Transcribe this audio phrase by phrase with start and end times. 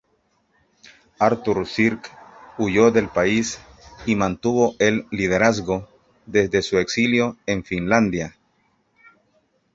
[1.19, 2.09] Artur Sirk
[2.57, 3.61] huyó del país
[4.07, 5.87] y mantuvo el liderazgo
[6.25, 8.35] desde su exilio en Finlandia.